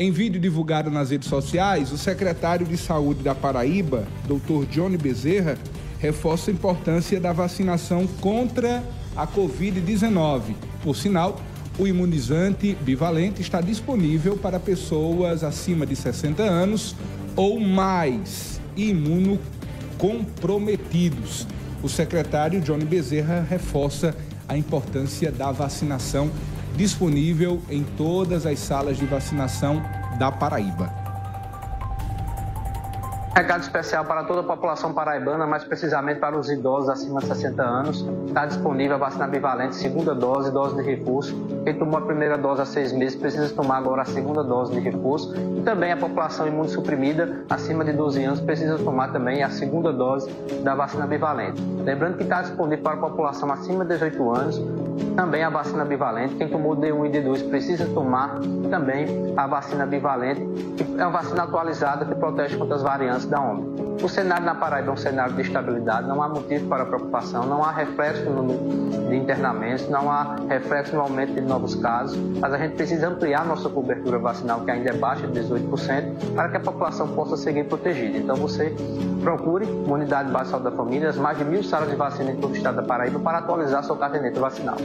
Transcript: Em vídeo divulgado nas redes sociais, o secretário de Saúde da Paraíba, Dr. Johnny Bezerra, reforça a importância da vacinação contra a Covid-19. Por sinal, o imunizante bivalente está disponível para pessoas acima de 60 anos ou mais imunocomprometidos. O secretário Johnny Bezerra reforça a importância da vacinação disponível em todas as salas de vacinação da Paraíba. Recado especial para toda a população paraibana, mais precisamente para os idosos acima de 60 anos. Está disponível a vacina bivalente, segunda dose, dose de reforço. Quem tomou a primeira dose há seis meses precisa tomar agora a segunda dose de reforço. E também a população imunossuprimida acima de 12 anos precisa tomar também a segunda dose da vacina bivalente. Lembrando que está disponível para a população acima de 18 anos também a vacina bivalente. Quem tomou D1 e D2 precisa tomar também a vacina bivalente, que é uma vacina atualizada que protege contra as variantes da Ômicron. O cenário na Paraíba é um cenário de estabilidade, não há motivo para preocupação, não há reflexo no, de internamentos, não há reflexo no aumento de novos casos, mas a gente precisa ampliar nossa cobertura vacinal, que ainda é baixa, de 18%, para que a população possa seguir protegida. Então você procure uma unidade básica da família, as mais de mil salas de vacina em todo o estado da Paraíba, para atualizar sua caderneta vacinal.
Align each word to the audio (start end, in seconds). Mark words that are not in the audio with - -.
Em 0.00 0.10
vídeo 0.10 0.40
divulgado 0.40 0.90
nas 0.90 1.10
redes 1.10 1.28
sociais, 1.28 1.92
o 1.92 1.98
secretário 1.98 2.64
de 2.64 2.78
Saúde 2.78 3.22
da 3.22 3.34
Paraíba, 3.34 4.08
Dr. 4.26 4.64
Johnny 4.70 4.96
Bezerra, 4.96 5.58
reforça 5.98 6.50
a 6.50 6.54
importância 6.54 7.20
da 7.20 7.34
vacinação 7.34 8.06
contra 8.18 8.82
a 9.14 9.26
Covid-19. 9.26 10.54
Por 10.82 10.96
sinal, 10.96 11.38
o 11.78 11.86
imunizante 11.86 12.74
bivalente 12.80 13.42
está 13.42 13.60
disponível 13.60 14.38
para 14.38 14.58
pessoas 14.58 15.44
acima 15.44 15.84
de 15.84 15.94
60 15.94 16.42
anos 16.42 16.96
ou 17.36 17.60
mais 17.60 18.58
imunocomprometidos. 18.74 21.46
O 21.82 21.90
secretário 21.90 22.62
Johnny 22.62 22.86
Bezerra 22.86 23.46
reforça 23.46 24.16
a 24.50 24.58
importância 24.58 25.30
da 25.30 25.52
vacinação 25.52 26.28
disponível 26.76 27.62
em 27.70 27.84
todas 27.96 28.44
as 28.46 28.58
salas 28.58 28.98
de 28.98 29.06
vacinação 29.06 29.80
da 30.18 30.32
Paraíba. 30.32 31.09
Recado 33.34 33.62
especial 33.62 34.04
para 34.04 34.24
toda 34.24 34.40
a 34.40 34.42
população 34.42 34.92
paraibana, 34.92 35.46
mais 35.46 35.62
precisamente 35.62 36.18
para 36.18 36.36
os 36.36 36.50
idosos 36.50 36.88
acima 36.88 37.20
de 37.20 37.26
60 37.26 37.62
anos. 37.62 38.04
Está 38.26 38.44
disponível 38.44 38.96
a 38.96 38.98
vacina 38.98 39.28
bivalente, 39.28 39.76
segunda 39.76 40.14
dose, 40.14 40.50
dose 40.50 40.74
de 40.76 40.82
reforço. 40.82 41.34
Quem 41.64 41.78
tomou 41.78 41.98
a 41.98 42.02
primeira 42.02 42.36
dose 42.36 42.62
há 42.62 42.66
seis 42.66 42.92
meses 42.92 43.16
precisa 43.16 43.48
tomar 43.54 43.78
agora 43.78 44.02
a 44.02 44.04
segunda 44.04 44.42
dose 44.42 44.72
de 44.72 44.80
reforço. 44.80 45.32
E 45.56 45.62
também 45.62 45.92
a 45.92 45.96
população 45.96 46.46
imunossuprimida 46.48 47.44
acima 47.48 47.84
de 47.84 47.92
12 47.92 48.24
anos 48.24 48.40
precisa 48.40 48.76
tomar 48.78 49.12
também 49.12 49.44
a 49.44 49.48
segunda 49.48 49.92
dose 49.92 50.28
da 50.64 50.74
vacina 50.74 51.06
bivalente. 51.06 51.62
Lembrando 51.84 52.16
que 52.16 52.24
está 52.24 52.42
disponível 52.42 52.82
para 52.82 52.94
a 52.94 53.00
população 53.10 53.50
acima 53.52 53.84
de 53.84 53.94
18 53.94 54.30
anos 54.34 54.60
também 55.14 55.42
a 55.42 55.50
vacina 55.50 55.84
bivalente. 55.84 56.34
Quem 56.34 56.48
tomou 56.48 56.76
D1 56.76 57.06
e 57.06 57.10
D2 57.10 57.48
precisa 57.48 57.86
tomar 57.86 58.38
também 58.70 59.06
a 59.36 59.46
vacina 59.46 59.86
bivalente, 59.86 60.40
que 60.76 60.82
é 60.82 61.04
uma 61.04 61.10
vacina 61.10 61.42
atualizada 61.42 62.04
que 62.04 62.14
protege 62.14 62.56
contra 62.56 62.76
as 62.76 62.82
variantes 62.82 63.19
da 63.26 63.40
Ômicron. 63.40 63.96
O 64.02 64.08
cenário 64.08 64.46
na 64.46 64.54
Paraíba 64.54 64.88
é 64.88 64.92
um 64.92 64.96
cenário 64.96 65.34
de 65.34 65.42
estabilidade, 65.42 66.08
não 66.08 66.22
há 66.22 66.28
motivo 66.28 66.66
para 66.68 66.86
preocupação, 66.86 67.44
não 67.44 67.62
há 67.62 67.70
reflexo 67.70 68.30
no, 68.30 69.08
de 69.08 69.16
internamentos, 69.16 69.88
não 69.88 70.10
há 70.10 70.36
reflexo 70.48 70.94
no 70.94 71.02
aumento 71.02 71.34
de 71.34 71.42
novos 71.42 71.74
casos, 71.74 72.16
mas 72.40 72.54
a 72.54 72.58
gente 72.58 72.76
precisa 72.76 73.08
ampliar 73.08 73.44
nossa 73.44 73.68
cobertura 73.68 74.18
vacinal, 74.18 74.60
que 74.62 74.70
ainda 74.70 74.90
é 74.90 74.94
baixa, 74.94 75.26
de 75.26 75.40
18%, 75.40 76.34
para 76.34 76.48
que 76.48 76.56
a 76.56 76.60
população 76.60 77.08
possa 77.08 77.36
seguir 77.36 77.64
protegida. 77.64 78.16
Então 78.16 78.36
você 78.36 78.74
procure 79.22 79.66
uma 79.66 79.96
unidade 79.96 80.30
básica 80.30 80.58
da 80.60 80.70
família, 80.70 81.10
as 81.10 81.16
mais 81.16 81.36
de 81.36 81.44
mil 81.44 81.62
salas 81.62 81.90
de 81.90 81.96
vacina 81.96 82.30
em 82.30 82.36
todo 82.36 82.52
o 82.52 82.56
estado 82.56 82.76
da 82.76 82.82
Paraíba, 82.82 83.18
para 83.18 83.38
atualizar 83.38 83.84
sua 83.84 83.98
caderneta 83.98 84.40
vacinal. 84.40 84.76